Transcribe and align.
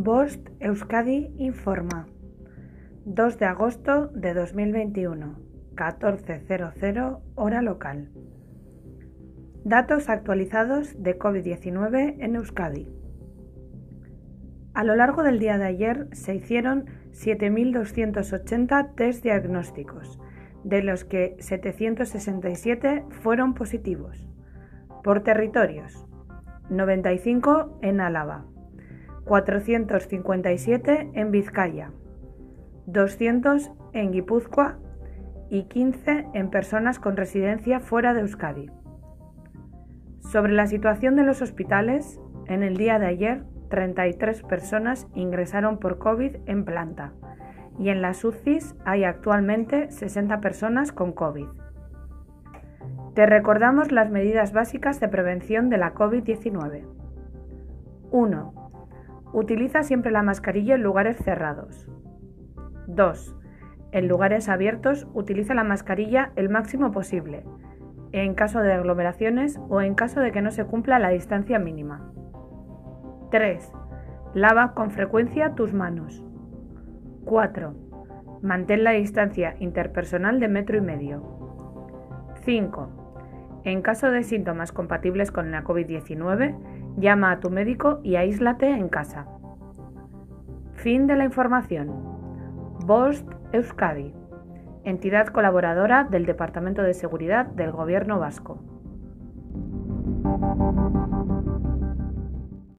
Bost 0.00 0.48
Euskadi 0.60 1.34
informa. 1.38 2.06
2 3.04 3.36
de 3.40 3.46
agosto 3.46 4.06
de 4.14 4.32
2021, 4.32 5.40
14.00 5.74 7.18
hora 7.34 7.62
local. 7.62 8.08
Datos 9.64 10.08
actualizados 10.08 11.02
de 11.02 11.18
COVID-19 11.18 12.14
en 12.20 12.36
Euskadi. 12.36 12.86
A 14.72 14.84
lo 14.84 14.94
largo 14.94 15.24
del 15.24 15.40
día 15.40 15.58
de 15.58 15.66
ayer 15.66 16.06
se 16.12 16.36
hicieron 16.36 16.84
7.280 17.10 18.94
test 18.94 19.24
diagnósticos, 19.24 20.20
de 20.62 20.84
los 20.84 21.04
que 21.04 21.34
767 21.40 23.04
fueron 23.10 23.52
positivos. 23.54 24.24
Por 25.02 25.24
territorios, 25.24 26.06
95 26.70 27.80
en 27.82 28.00
Álava, 28.00 28.44
457 29.28 31.10
en 31.12 31.30
Vizcaya, 31.30 31.92
200 32.86 33.70
en 33.92 34.10
Guipúzcoa 34.10 34.78
y 35.50 35.64
15 35.64 36.28
en 36.32 36.50
personas 36.50 36.98
con 36.98 37.16
residencia 37.16 37.78
fuera 37.78 38.14
de 38.14 38.22
Euskadi. 38.22 38.70
Sobre 40.20 40.52
la 40.52 40.66
situación 40.66 41.14
de 41.14 41.24
los 41.24 41.42
hospitales, 41.42 42.18
en 42.46 42.62
el 42.62 42.76
día 42.76 42.98
de 42.98 43.06
ayer 43.06 43.44
33 43.68 44.42
personas 44.44 45.06
ingresaron 45.14 45.78
por 45.78 45.98
COVID 45.98 46.36
en 46.46 46.64
planta 46.64 47.12
y 47.78 47.90
en 47.90 48.00
las 48.00 48.24
UCIs 48.24 48.74
hay 48.84 49.04
actualmente 49.04 49.90
60 49.90 50.40
personas 50.40 50.90
con 50.90 51.12
COVID. 51.12 51.46
Te 53.14 53.26
recordamos 53.26 53.92
las 53.92 54.10
medidas 54.10 54.52
básicas 54.52 55.00
de 55.00 55.08
prevención 55.08 55.68
de 55.68 55.76
la 55.76 55.94
COVID-19. 55.94 56.84
1. 58.10 58.57
Utiliza 59.38 59.84
siempre 59.84 60.10
la 60.10 60.24
mascarilla 60.24 60.74
en 60.74 60.82
lugares 60.82 61.16
cerrados. 61.18 61.88
2. 62.88 63.36
En 63.92 64.08
lugares 64.08 64.48
abiertos 64.48 65.06
utiliza 65.14 65.54
la 65.54 65.62
mascarilla 65.62 66.32
el 66.34 66.48
máximo 66.48 66.90
posible, 66.90 67.44
en 68.10 68.34
caso 68.34 68.58
de 68.58 68.72
aglomeraciones 68.72 69.60
o 69.68 69.80
en 69.80 69.94
caso 69.94 70.18
de 70.18 70.32
que 70.32 70.42
no 70.42 70.50
se 70.50 70.64
cumpla 70.64 70.98
la 70.98 71.10
distancia 71.10 71.60
mínima. 71.60 72.12
3. 73.30 73.72
Lava 74.34 74.74
con 74.74 74.90
frecuencia 74.90 75.54
tus 75.54 75.72
manos. 75.72 76.20
4. 77.24 77.76
Mantén 78.42 78.82
la 78.82 78.90
distancia 78.90 79.54
interpersonal 79.60 80.40
de 80.40 80.48
metro 80.48 80.78
y 80.78 80.80
medio. 80.80 81.22
5. 82.42 83.60
En 83.62 83.82
caso 83.82 84.10
de 84.10 84.24
síntomas 84.24 84.72
compatibles 84.72 85.30
con 85.30 85.52
la 85.52 85.62
COVID-19, 85.62 86.56
llama 86.98 87.30
a 87.30 87.40
tu 87.40 87.50
médico 87.50 88.00
y 88.02 88.16
aíslate 88.16 88.68
en 88.68 88.88
casa. 88.88 89.26
Fin 90.74 91.06
de 91.06 91.16
la 91.16 91.24
información. 91.24 91.88
Bost 92.86 93.28
Euskadi, 93.52 94.14
entidad 94.84 95.28
colaboradora 95.28 96.04
del 96.04 96.26
Departamento 96.26 96.82
de 96.82 96.94
Seguridad 96.94 97.46
del 97.46 97.72
Gobierno 97.72 98.18
Vasco. 98.18 98.58